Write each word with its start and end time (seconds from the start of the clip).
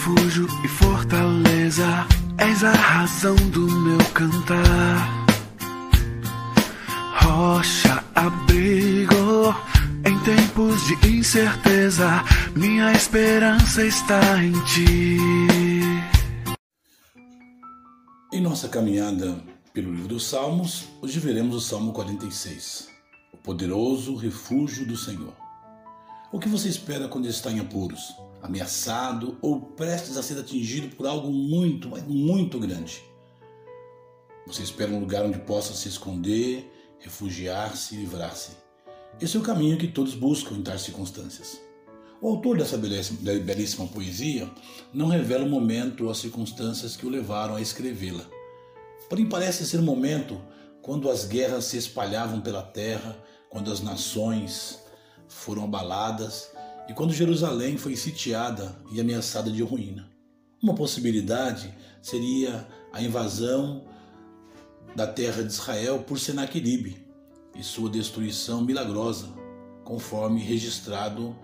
refúgio 0.00 0.46
e 0.64 0.68
fortaleza, 0.68 2.06
és 2.38 2.64
a 2.64 2.72
razão 2.72 3.34
do 3.36 3.70
meu 3.70 3.98
cantar. 4.14 5.26
Rocha, 7.22 8.02
abrigo 8.14 9.54
em 10.06 10.18
tempos 10.20 10.80
de 10.86 11.18
incerteza, 11.18 12.24
minha 12.56 12.92
esperança 12.92 13.84
está 13.84 14.42
em 14.42 14.52
ti. 14.64 15.18
Em 18.32 18.40
nossa 18.40 18.70
caminhada 18.70 19.38
pelo 19.74 19.92
livro 19.92 20.08
dos 20.08 20.26
Salmos, 20.26 20.88
hoje 21.02 21.20
veremos 21.20 21.54
o 21.54 21.60
Salmo 21.60 21.92
46, 21.92 22.88
o 23.34 23.36
poderoso 23.36 24.16
refúgio 24.16 24.86
do 24.86 24.96
Senhor. 24.96 25.34
O 26.32 26.38
que 26.38 26.48
você 26.48 26.70
espera 26.70 27.06
quando 27.06 27.28
está 27.28 27.50
em 27.50 27.60
apuros, 27.60 28.14
ameaçado 28.42 29.38
ou 29.40 29.60
prestes 29.60 30.16
a 30.16 30.22
ser 30.22 30.38
atingido 30.38 30.94
por 30.96 31.06
algo 31.06 31.30
muito, 31.30 31.88
muito 32.08 32.58
grande? 32.58 33.02
Você 34.46 34.62
espera 34.62 34.90
um 34.90 35.00
lugar 35.00 35.24
onde 35.24 35.38
possa 35.38 35.74
se 35.74 35.88
esconder, 35.88 36.70
refugiar-se 36.98 37.94
e 37.94 37.98
livrar-se. 37.98 38.52
Esse 39.20 39.36
é 39.36 39.40
o 39.40 39.42
caminho 39.42 39.78
que 39.78 39.88
todos 39.88 40.14
buscam 40.14 40.56
em 40.56 40.62
tais 40.62 40.82
circunstâncias. 40.82 41.60
O 42.22 42.28
autor 42.28 42.58
dessa 42.58 42.76
belíssima 42.76 43.86
poesia 43.86 44.50
não 44.92 45.06
revela 45.06 45.44
o 45.44 45.48
momento 45.48 46.04
ou 46.04 46.10
as 46.10 46.18
circunstâncias 46.18 46.96
que 46.96 47.06
o 47.06 47.10
levaram 47.10 47.56
a 47.56 47.60
escrevê-la. 47.60 48.24
Porém, 49.08 49.26
parece 49.26 49.66
ser 49.66 49.78
um 49.78 49.84
momento 49.84 50.40
quando 50.82 51.10
as 51.10 51.24
guerras 51.24 51.64
se 51.64 51.76
espalhavam 51.76 52.40
pela 52.40 52.62
terra, 52.62 53.16
quando 53.48 53.72
as 53.72 53.80
nações 53.80 54.78
foram 55.28 55.64
abaladas 55.64 56.50
e 56.90 56.92
quando 56.92 57.14
Jerusalém 57.14 57.78
foi 57.78 57.94
sitiada 57.94 58.76
e 58.90 59.00
ameaçada 59.00 59.48
de 59.48 59.62
ruína. 59.62 60.10
Uma 60.60 60.74
possibilidade 60.74 61.72
seria 62.02 62.66
a 62.92 63.00
invasão 63.00 63.84
da 64.96 65.06
terra 65.06 65.44
de 65.44 65.52
Israel 65.52 66.00
por 66.00 66.18
Senaqueribe 66.18 67.00
e 67.56 67.62
sua 67.62 67.88
destruição 67.88 68.60
milagrosa, 68.62 69.28
conforme 69.84 70.40
registrado 70.40 71.36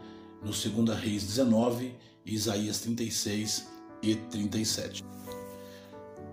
no 0.43 0.51
2 0.51 0.99
Reis 0.99 1.23
19, 1.23 1.95
Isaías 2.27 2.81
36 2.81 3.69
e 4.03 4.17
37. 4.17 5.05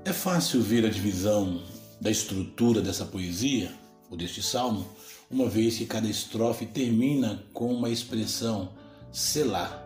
É 0.06 0.12
fácil 0.12 0.60
ver 0.60 0.88
a 0.88 0.90
divisão 0.90 1.62
da 2.02 2.10
estrutura 2.10 2.82
dessa 2.82 3.06
poesia, 3.06 3.72
ou 4.10 4.18
deste 4.18 4.42
salmo, 4.42 4.90
uma 5.30 5.48
vez 5.48 5.78
que 5.78 5.86
cada 5.86 6.08
estrofe 6.08 6.66
termina 6.66 7.44
com 7.54 7.72
uma 7.72 7.92
expressão 7.92 8.82
selar, 9.14 9.80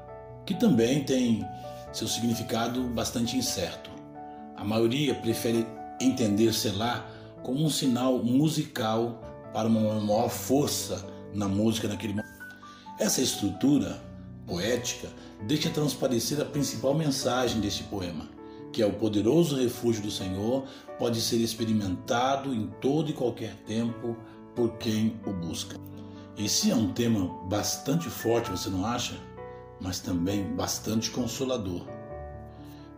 que 0.45 0.53
também 0.53 1.03
tem 1.03 1.45
seu 1.91 2.07
significado 2.07 2.83
bastante 2.85 3.35
incerto. 3.35 3.91
A 4.55 4.63
maioria 4.63 5.13
prefere 5.13 5.67
entender 5.99 6.53
selar 6.53 7.11
como 7.43 7.63
um 7.63 7.69
sinal 7.69 8.23
musical 8.23 9.21
para 9.53 9.67
uma 9.67 9.99
maior 9.99 10.29
força 10.29 11.05
na 11.33 11.47
música 11.47 11.89
naquele 11.89 12.13
momento. 12.13 12.29
Essa 12.97 13.21
estrutura 13.21 14.01
poética 14.45 15.09
deixa 15.45 15.69
transparecer 15.69 16.39
a 16.41 16.45
principal 16.45 16.93
mensagem 16.93 17.59
deste 17.59 17.83
poema, 17.83 18.29
que 18.71 18.81
é 18.81 18.85
o 18.85 18.93
poderoso 18.93 19.57
refúgio 19.57 20.01
do 20.01 20.09
Senhor 20.09 20.63
pode 20.97 21.19
ser 21.19 21.37
experimentado 21.37 22.53
em 22.53 22.67
todo 22.79 23.09
e 23.09 23.13
qualquer 23.13 23.55
tempo 23.67 24.15
por 24.55 24.77
quem 24.77 25.19
o 25.25 25.33
busca. 25.33 25.75
Esse 26.37 26.69
é 26.69 26.75
um 26.75 26.93
tema 26.93 27.33
bastante 27.45 28.11
forte, 28.11 28.51
você 28.51 28.69
não 28.69 28.85
acha? 28.85 29.15
Mas 29.81 29.99
também 29.99 30.43
bastante 30.53 31.09
consolador. 31.09 31.81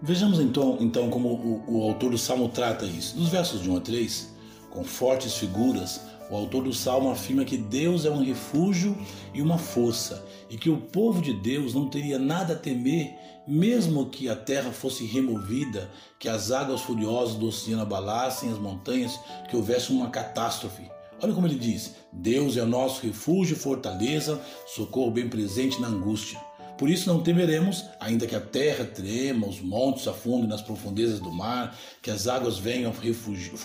Vejamos 0.01 0.41
então, 0.41 0.77
então 0.81 1.09
como 1.09 1.29
o, 1.29 1.63
o 1.65 1.83
autor 1.83 2.11
do 2.11 2.17
Salmo 2.17 2.49
trata 2.49 2.83
isso. 2.85 3.17
Nos 3.17 3.29
versos 3.29 3.61
de 3.61 3.69
1 3.69 3.77
a 3.77 3.79
3, 3.79 4.35
com 4.69 4.83
fortes 4.83 5.35
figuras, 5.35 6.01
o 6.29 6.35
autor 6.35 6.65
do 6.65 6.73
Salmo 6.73 7.09
afirma 7.11 7.45
que 7.45 7.55
Deus 7.55 8.03
é 8.03 8.11
um 8.11 8.21
refúgio 8.21 8.97
e 9.33 9.41
uma 9.41 9.57
força, 9.57 10.21
e 10.49 10.57
que 10.57 10.69
o 10.69 10.75
povo 10.75 11.21
de 11.21 11.33
Deus 11.33 11.73
não 11.73 11.87
teria 11.87 12.19
nada 12.19 12.55
a 12.55 12.57
temer, 12.57 13.15
mesmo 13.47 14.07
que 14.07 14.27
a 14.27 14.35
terra 14.35 14.73
fosse 14.73 15.05
removida, 15.05 15.89
que 16.19 16.27
as 16.27 16.51
águas 16.51 16.81
furiosas 16.81 17.35
do 17.35 17.47
oceano 17.47 17.83
abalassem 17.83 18.51
as 18.51 18.59
montanhas, 18.59 19.17
que 19.49 19.55
houvesse 19.55 19.93
uma 19.93 20.09
catástrofe. 20.09 20.98
Olha 21.21 21.33
como 21.33 21.47
ele 21.47 21.59
diz: 21.59 21.95
Deus 22.11 22.55
é 22.55 22.63
o 22.63 22.67
nosso 22.67 23.05
refúgio 23.05 23.55
e 23.55 23.59
fortaleza, 23.59 24.41
socorro 24.65 25.11
bem 25.11 25.27
presente 25.27 25.81
na 25.81 25.87
angústia. 25.87 26.39
Por 26.77 26.89
isso 26.89 27.11
não 27.11 27.21
temeremos, 27.21 27.83
ainda 27.99 28.25
que 28.25 28.35
a 28.35 28.39
terra 28.39 28.85
trema, 28.85 29.45
os 29.45 29.59
montes 29.59 30.07
afundem 30.07 30.47
nas 30.47 30.61
profundezas 30.61 31.19
do 31.19 31.29
mar, 31.29 31.77
que 32.01 32.09
as 32.09 32.25
águas 32.25 32.57
venham 32.57 32.93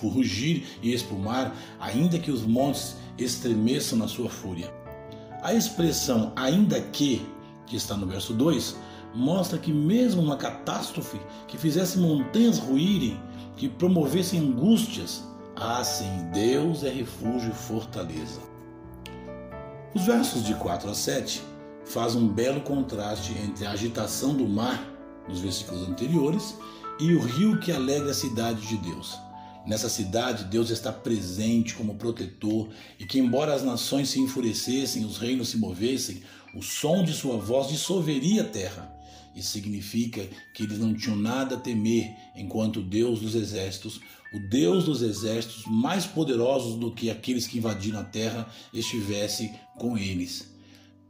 rugir 0.02 0.66
e 0.82 0.92
espumar, 0.92 1.56
ainda 1.78 2.18
que 2.18 2.32
os 2.32 2.42
montes 2.42 2.96
estremeçam 3.16 3.96
na 3.96 4.08
sua 4.08 4.28
fúria. 4.28 4.68
A 5.42 5.54
expressão 5.54 6.32
ainda 6.34 6.80
que, 6.80 7.24
que 7.68 7.76
está 7.76 7.96
no 7.96 8.04
verso 8.04 8.34
2, 8.34 8.76
mostra 9.14 9.60
que 9.60 9.72
mesmo 9.72 10.20
uma 10.20 10.36
catástrofe 10.36 11.20
que 11.46 11.56
fizesse 11.56 11.98
montanhas 11.98 12.58
ruírem, 12.58 13.16
que 13.56 13.68
promovesse 13.68 14.36
angústias, 14.36 15.22
ah, 15.56 15.84
sim, 15.84 16.30
Deus 16.32 16.82
é 16.82 16.90
refúgio 16.90 17.50
e 17.50 17.54
fortaleza. 17.54 18.40
Os 19.94 20.06
versos 20.06 20.44
de 20.44 20.54
4 20.54 20.90
a 20.90 20.94
7 20.94 21.42
fazem 21.84 22.20
um 22.20 22.28
belo 22.28 22.60
contraste 22.62 23.32
entre 23.38 23.64
a 23.64 23.70
agitação 23.70 24.34
do 24.34 24.48
mar, 24.48 24.84
nos 25.28 25.40
versículos 25.40 25.88
anteriores, 25.88 26.56
e 26.98 27.14
o 27.14 27.20
rio 27.20 27.60
que 27.60 27.70
alegra 27.70 28.10
a 28.10 28.14
cidade 28.14 28.66
de 28.66 28.76
Deus. 28.78 29.16
Nessa 29.64 29.88
cidade, 29.88 30.44
Deus 30.44 30.70
está 30.70 30.92
presente 30.92 31.74
como 31.74 31.94
protetor, 31.94 32.68
e 32.98 33.06
que, 33.06 33.18
embora 33.18 33.54
as 33.54 33.62
nações 33.62 34.10
se 34.10 34.20
enfurecessem, 34.20 35.04
os 35.04 35.18
reinos 35.18 35.50
se 35.50 35.56
movessem, 35.56 36.22
o 36.54 36.62
som 36.62 37.02
de 37.04 37.12
sua 37.12 37.38
voz 37.38 37.68
dissolveria 37.68 38.42
a 38.42 38.48
terra. 38.48 38.92
Isso 39.34 39.50
significa 39.50 40.28
que 40.54 40.62
eles 40.62 40.78
não 40.78 40.94
tinham 40.94 41.16
nada 41.16 41.56
a 41.56 41.60
temer, 41.60 42.14
enquanto 42.36 42.80
Deus 42.80 43.20
dos 43.20 43.34
exércitos, 43.34 44.00
o 44.32 44.38
Deus 44.38 44.84
dos 44.84 45.02
exércitos 45.02 45.64
mais 45.66 46.06
poderosos 46.06 46.76
do 46.78 46.92
que 46.92 47.10
aqueles 47.10 47.46
que 47.46 47.58
invadiram 47.58 48.00
a 48.00 48.04
terra, 48.04 48.48
estivesse 48.72 49.52
com 49.76 49.98
eles. 49.98 50.52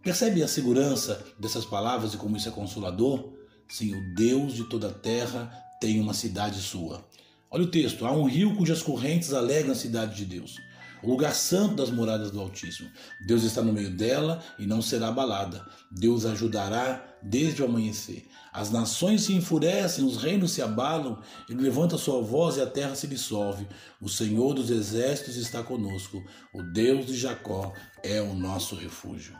Percebe 0.02 0.42
a 0.42 0.48
segurança 0.48 1.24
dessas 1.38 1.64
palavras 1.64 2.14
e 2.14 2.16
como 2.16 2.36
isso 2.36 2.48
é 2.48 2.52
consolador? 2.52 3.32
Sim, 3.68 3.94
o 3.94 4.14
Deus 4.14 4.54
de 4.54 4.64
toda 4.64 4.88
a 4.88 4.92
terra 4.92 5.50
tem 5.80 6.00
uma 6.00 6.14
cidade 6.14 6.60
sua. 6.60 7.06
Olha 7.50 7.64
o 7.64 7.70
texto: 7.70 8.04
há 8.04 8.12
um 8.12 8.24
rio 8.24 8.54
cujas 8.56 8.82
correntes 8.82 9.32
alegram 9.32 9.72
a 9.72 9.76
cidade 9.76 10.16
de 10.16 10.24
Deus 10.24 10.58
o 11.04 11.10
lugar 11.10 11.34
santo 11.34 11.76
das 11.76 11.90
moradas 11.90 12.30
do 12.30 12.40
Altíssimo. 12.40 12.90
Deus 13.20 13.42
está 13.42 13.60
no 13.60 13.72
meio 13.72 13.90
dela 13.90 14.42
e 14.58 14.66
não 14.66 14.80
será 14.80 15.08
abalada. 15.08 15.64
Deus 15.90 16.24
ajudará 16.24 17.04
desde 17.22 17.62
o 17.62 17.66
amanhecer. 17.66 18.26
As 18.52 18.70
nações 18.70 19.22
se 19.22 19.34
enfurecem, 19.34 20.04
os 20.04 20.16
reinos 20.16 20.52
se 20.52 20.62
abalam, 20.62 21.20
ele 21.48 21.62
levanta 21.62 21.98
sua 21.98 22.22
voz 22.22 22.56
e 22.56 22.62
a 22.62 22.66
terra 22.66 22.94
se 22.94 23.06
dissolve. 23.06 23.66
O 24.00 24.08
Senhor 24.08 24.54
dos 24.54 24.70
exércitos 24.70 25.36
está 25.36 25.62
conosco, 25.62 26.24
o 26.54 26.62
Deus 26.62 27.06
de 27.06 27.16
Jacó 27.16 27.72
é 28.02 28.22
o 28.22 28.32
nosso 28.32 28.74
refúgio. 28.74 29.36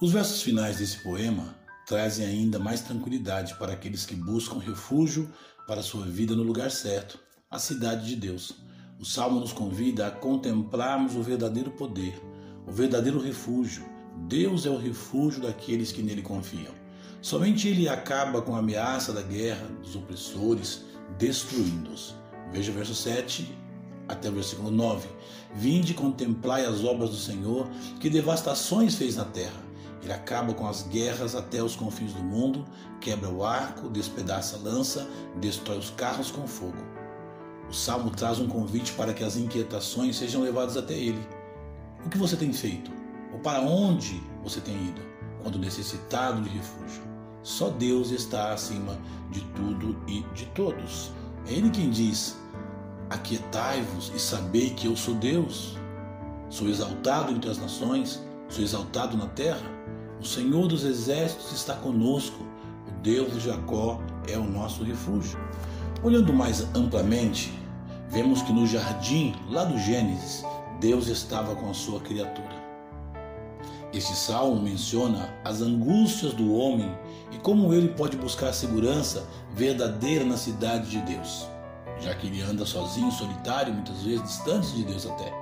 Os 0.00 0.12
versos 0.12 0.42
finais 0.42 0.78
desse 0.78 1.02
poema 1.02 1.54
trazem 1.86 2.24
ainda 2.24 2.58
mais 2.58 2.80
tranquilidade 2.80 3.54
para 3.58 3.72
aqueles 3.72 4.06
que 4.06 4.14
buscam 4.14 4.58
refúgio 4.58 5.30
para 5.66 5.82
sua 5.82 6.06
vida 6.06 6.34
no 6.34 6.42
lugar 6.42 6.70
certo, 6.70 7.18
a 7.50 7.58
cidade 7.58 8.06
de 8.06 8.16
Deus. 8.16 8.54
O 8.98 9.04
salmo 9.04 9.40
nos 9.40 9.52
convida 9.52 10.06
a 10.06 10.10
contemplarmos 10.10 11.16
o 11.16 11.22
verdadeiro 11.22 11.70
poder, 11.70 12.14
o 12.66 12.70
verdadeiro 12.70 13.20
refúgio. 13.20 13.84
Deus 14.28 14.64
é 14.64 14.70
o 14.70 14.78
refúgio 14.78 15.42
daqueles 15.42 15.90
que 15.90 16.02
nele 16.02 16.22
confiam. 16.22 16.72
Somente 17.20 17.68
ele 17.68 17.88
acaba 17.88 18.40
com 18.40 18.54
a 18.54 18.60
ameaça 18.60 19.12
da 19.12 19.22
guerra, 19.22 19.66
dos 19.82 19.96
opressores, 19.96 20.84
destruindo-os. 21.18 22.14
Veja 22.52 22.70
o 22.70 22.74
verso 22.74 22.94
7 22.94 23.50
até 24.06 24.28
o 24.28 24.32
versículo 24.32 24.70
9. 24.70 25.08
Vinde 25.54 25.94
contemplai 25.94 26.64
as 26.64 26.84
obras 26.84 27.10
do 27.10 27.16
Senhor, 27.16 27.68
que 27.98 28.08
devastações 28.08 28.94
fez 28.94 29.16
na 29.16 29.24
terra. 29.24 29.64
Ele 30.02 30.12
acaba 30.12 30.52
com 30.52 30.66
as 30.66 30.82
guerras 30.82 31.34
até 31.34 31.62
os 31.62 31.74
confins 31.74 32.12
do 32.12 32.22
mundo, 32.22 32.64
quebra 33.00 33.30
o 33.30 33.44
arco, 33.44 33.88
despedaça 33.88 34.56
a 34.56 34.60
lança, 34.60 35.08
destrói 35.40 35.78
os 35.78 35.90
carros 35.90 36.30
com 36.30 36.46
fogo. 36.46 36.93
O 37.68 37.72
salmo 37.72 38.10
traz 38.10 38.38
um 38.38 38.46
convite 38.46 38.92
para 38.92 39.12
que 39.12 39.24
as 39.24 39.36
inquietações 39.36 40.16
sejam 40.16 40.42
levadas 40.42 40.76
até 40.76 40.94
ele. 40.94 41.26
O 42.04 42.08
que 42.08 42.18
você 42.18 42.36
tem 42.36 42.52
feito? 42.52 42.90
Ou 43.32 43.38
para 43.38 43.60
onde 43.60 44.22
você 44.42 44.60
tem 44.60 44.74
ido 44.74 45.00
quando 45.42 45.58
necessitado 45.58 46.42
de 46.42 46.48
refúgio? 46.50 47.02
Só 47.42 47.68
Deus 47.68 48.10
está 48.10 48.52
acima 48.52 48.98
de 49.30 49.40
tudo 49.54 49.96
e 50.08 50.22
de 50.34 50.46
todos. 50.46 51.12
É 51.46 51.52
Ele 51.52 51.68
quem 51.70 51.90
diz: 51.90 52.38
Aquietai-vos 53.10 54.10
e 54.14 54.18
sabei 54.18 54.70
que 54.70 54.86
eu 54.86 54.96
sou 54.96 55.14
Deus. 55.14 55.76
Sou 56.48 56.68
exaltado 56.68 57.32
entre 57.32 57.50
as 57.50 57.58
nações, 57.58 58.22
sou 58.48 58.64
exaltado 58.64 59.16
na 59.16 59.26
terra. 59.26 59.66
O 60.20 60.24
Senhor 60.24 60.68
dos 60.68 60.84
exércitos 60.84 61.52
está 61.52 61.74
conosco. 61.74 62.42
O 62.88 62.92
Deus 63.02 63.32
de 63.34 63.40
Jacó 63.40 64.00
é 64.26 64.38
o 64.38 64.44
nosso 64.44 64.82
refúgio. 64.82 65.38
Olhando 66.04 66.34
mais 66.34 66.60
amplamente, 66.76 67.50
vemos 68.10 68.42
que 68.42 68.52
no 68.52 68.66
jardim, 68.66 69.34
lá 69.48 69.64
do 69.64 69.78
Gênesis, 69.78 70.44
Deus 70.78 71.08
estava 71.08 71.56
com 71.56 71.70
a 71.70 71.72
sua 71.72 71.98
criatura. 71.98 72.62
Este 73.90 74.14
salmo 74.14 74.60
menciona 74.60 75.34
as 75.42 75.62
angústias 75.62 76.34
do 76.34 76.52
homem 76.52 76.94
e 77.32 77.38
como 77.38 77.72
ele 77.72 77.88
pode 77.88 78.18
buscar 78.18 78.52
segurança 78.52 79.26
verdadeira 79.54 80.26
na 80.26 80.36
cidade 80.36 80.90
de 80.90 80.98
Deus, 80.98 81.46
já 82.02 82.14
que 82.14 82.26
ele 82.26 82.42
anda 82.42 82.66
sozinho, 82.66 83.10
solitário, 83.10 83.72
muitas 83.72 84.02
vezes 84.02 84.24
distante 84.24 84.74
de 84.74 84.84
Deus 84.84 85.06
até. 85.06 85.32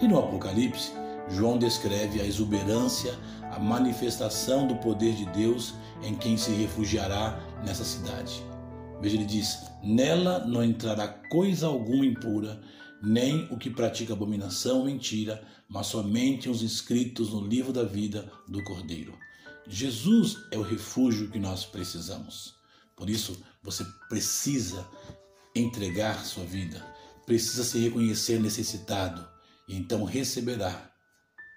E 0.00 0.08
no 0.08 0.18
Apocalipse, 0.18 0.92
João 1.28 1.58
descreve 1.58 2.22
a 2.22 2.24
exuberância, 2.24 3.12
a 3.54 3.58
manifestação 3.58 4.66
do 4.66 4.76
poder 4.76 5.12
de 5.14 5.26
Deus 5.26 5.74
em 6.02 6.14
quem 6.14 6.38
se 6.38 6.52
refugiará 6.52 7.38
nessa 7.62 7.84
cidade. 7.84 8.53
Veja, 9.00 9.16
ele 9.16 9.24
diz: 9.24 9.60
Nela 9.82 10.46
não 10.46 10.64
entrará 10.64 11.08
coisa 11.08 11.66
alguma 11.66 12.06
impura, 12.06 12.60
nem 13.02 13.46
o 13.50 13.58
que 13.58 13.70
pratica 13.70 14.12
abominação 14.12 14.78
ou 14.78 14.84
mentira, 14.86 15.46
mas 15.68 15.88
somente 15.88 16.48
os 16.48 16.62
inscritos 16.62 17.32
no 17.32 17.46
livro 17.46 17.72
da 17.72 17.84
vida 17.84 18.30
do 18.48 18.62
Cordeiro. 18.64 19.18
Jesus 19.66 20.38
é 20.50 20.58
o 20.58 20.62
refúgio 20.62 21.30
que 21.30 21.38
nós 21.38 21.64
precisamos. 21.64 22.54
Por 22.96 23.10
isso, 23.10 23.42
você 23.62 23.84
precisa 24.08 24.86
entregar 25.54 26.24
sua 26.24 26.44
vida, 26.44 26.84
precisa 27.26 27.64
se 27.64 27.78
reconhecer 27.78 28.40
necessitado, 28.40 29.26
e 29.68 29.76
então 29.76 30.04
receberá 30.04 30.90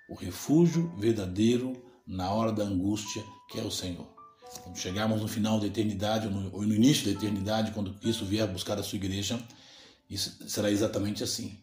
o 0.10 0.16
refúgio 0.16 0.94
verdadeiro 0.98 1.74
na 2.06 2.32
hora 2.32 2.52
da 2.52 2.64
angústia, 2.64 3.24
que 3.50 3.60
é 3.60 3.64
o 3.64 3.72
Senhor. 3.72 4.17
Quando 4.64 4.78
chegarmos 4.78 5.22
no 5.22 5.28
final 5.28 5.60
da 5.60 5.68
eternidade, 5.68 6.28
ou 6.28 6.62
no 6.62 6.74
início 6.74 7.06
da 7.06 7.12
eternidade, 7.12 7.72
quando 7.72 7.94
Cristo 7.94 8.26
vier 8.26 8.48
buscar 8.48 8.78
a 8.78 8.84
sua 8.84 8.98
igreja, 8.98 9.40
isso 10.10 10.38
será 10.48 10.72
exatamente 10.72 11.24
assim. 11.24 11.58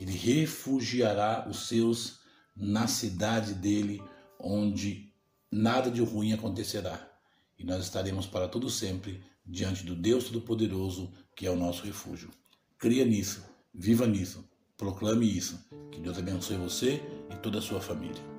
Ele 0.00 0.12
refugiará 0.12 1.46
os 1.48 1.68
seus 1.68 2.18
na 2.56 2.86
cidade 2.86 3.54
dele, 3.54 4.02
onde 4.38 5.12
nada 5.50 5.90
de 5.90 6.00
ruim 6.02 6.32
acontecerá. 6.32 7.10
E 7.58 7.64
nós 7.64 7.84
estaremos 7.84 8.26
para 8.26 8.48
todo 8.48 8.68
sempre 8.68 9.22
diante 9.46 9.84
do 9.84 9.94
Deus 9.94 10.24
Todo-Poderoso, 10.24 11.12
que 11.36 11.46
é 11.46 11.50
o 11.50 11.56
nosso 11.56 11.84
refúgio. 11.84 12.30
Cria 12.78 13.04
nisso, 13.04 13.44
viva 13.72 14.06
nisso, 14.06 14.44
proclame 14.76 15.26
isso. 15.26 15.58
Que 15.90 16.00
Deus 16.00 16.18
abençoe 16.18 16.56
você 16.56 17.00
e 17.30 17.36
toda 17.36 17.58
a 17.58 17.62
sua 17.62 17.80
família. 17.80 18.33